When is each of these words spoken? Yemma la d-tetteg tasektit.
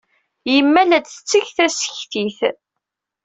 Yemma 0.53 0.83
la 0.83 0.97
d-tetteg 0.99 1.45
tasektit. 1.55 2.39